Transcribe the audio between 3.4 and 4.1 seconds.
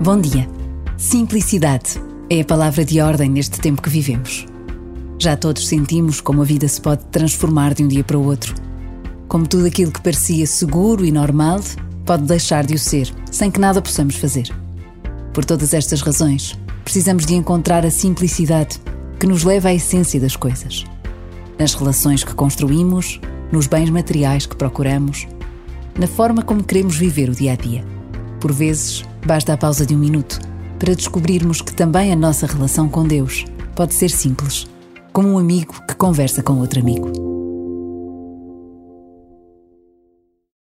tempo que